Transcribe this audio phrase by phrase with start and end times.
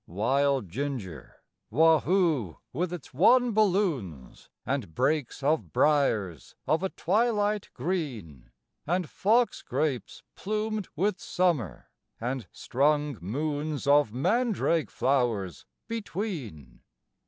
[0.07, 8.49] Wild ginger; wahoo, with its wan balloons; And brakes of briers of a twilight green;
[8.87, 16.81] And fox grapes plumed with summer; and strung moons Of mandrake flowers between.